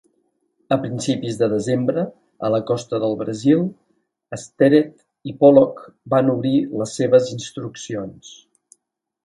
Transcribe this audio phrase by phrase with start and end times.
[0.75, 2.05] A principis de desembre,
[2.47, 3.61] a la costa del Brasil,
[4.45, 8.37] Sterett i Pollock van obrir les seves instruccions.